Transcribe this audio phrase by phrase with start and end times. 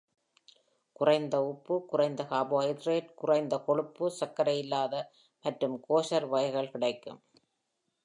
[0.95, 4.95] குறைந்த உப்பு, குறைந்த கார்போஹைட்ரேட், குறைந்த கொழுப்பு, சர்க்கரை இல்லாத
[5.45, 7.21] மற்றும் கோஷர் வகைகள் கிடைக்கும்.